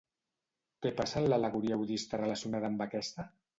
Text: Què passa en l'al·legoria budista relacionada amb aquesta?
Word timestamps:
Què 0.85 0.91
passa 1.01 1.19
en 1.21 1.27
l'al·legoria 1.35 1.79
budista 1.83 2.23
relacionada 2.25 2.73
amb 2.75 2.85
aquesta? 2.89 3.31